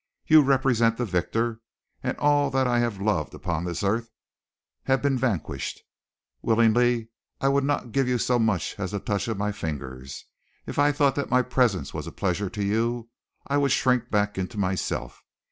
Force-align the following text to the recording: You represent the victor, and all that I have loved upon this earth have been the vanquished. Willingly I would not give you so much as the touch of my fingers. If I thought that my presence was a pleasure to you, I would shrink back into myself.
You 0.25 0.41
represent 0.41 0.97
the 0.97 1.05
victor, 1.05 1.61
and 2.01 2.17
all 2.17 2.49
that 2.49 2.65
I 2.65 2.79
have 2.79 2.99
loved 2.99 3.35
upon 3.35 3.65
this 3.65 3.83
earth 3.83 4.09
have 4.85 4.99
been 4.99 5.13
the 5.13 5.19
vanquished. 5.19 5.83
Willingly 6.41 7.09
I 7.39 7.49
would 7.49 7.63
not 7.63 7.91
give 7.91 8.07
you 8.07 8.17
so 8.17 8.39
much 8.39 8.73
as 8.79 8.93
the 8.93 8.99
touch 8.99 9.27
of 9.27 9.37
my 9.37 9.51
fingers. 9.51 10.25
If 10.65 10.79
I 10.79 10.91
thought 10.91 11.13
that 11.13 11.29
my 11.29 11.43
presence 11.43 11.93
was 11.93 12.07
a 12.07 12.11
pleasure 12.11 12.49
to 12.49 12.63
you, 12.63 13.09
I 13.45 13.57
would 13.57 13.71
shrink 13.73 14.09
back 14.09 14.39
into 14.39 14.57
myself. 14.57 15.21